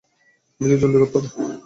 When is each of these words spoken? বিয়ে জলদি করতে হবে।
বিয়ে 0.61 0.77
জলদি 0.81 0.97
করতে 1.01 1.17
হবে। 1.17 1.29